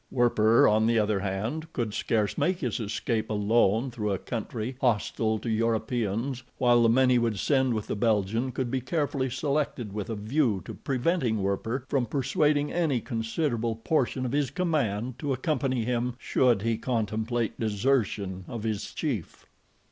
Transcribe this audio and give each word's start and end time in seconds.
Werper, 0.09 0.67
on 0.67 0.87
the 0.87 0.97
other 0.97 1.19
hand, 1.19 1.71
could 1.73 1.93
scarce 1.93 2.35
make 2.35 2.61
his 2.61 2.79
escape 2.79 3.29
alone 3.29 3.91
through 3.91 4.11
a 4.11 4.17
country 4.17 4.75
hostile 4.81 5.37
to 5.37 5.47
Europeans 5.47 6.41
while 6.57 6.81
the 6.81 6.89
men 6.89 7.11
he 7.11 7.19
would 7.19 7.37
send 7.37 7.75
with 7.75 7.85
the 7.85 7.95
Belgian 7.95 8.51
could 8.51 8.71
be 8.71 8.81
carefully 8.81 9.29
selected 9.29 9.93
with 9.93 10.09
a 10.09 10.15
view 10.15 10.63
to 10.65 10.73
preventing 10.73 11.43
Werper 11.43 11.85
from 11.87 12.07
persuading 12.07 12.73
any 12.73 12.99
considerable 12.99 13.75
portion 13.75 14.25
of 14.25 14.31
his 14.31 14.49
command 14.49 15.19
to 15.19 15.33
accompany 15.33 15.85
him 15.85 16.15
should 16.17 16.63
he 16.63 16.79
contemplate 16.79 17.59
desertion 17.59 18.43
of 18.47 18.63
his 18.63 18.95
chief. 18.95 19.45